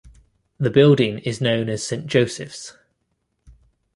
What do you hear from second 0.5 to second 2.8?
The building is known as Saint Joseph's.